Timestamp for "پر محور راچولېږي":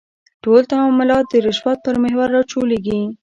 1.85-3.01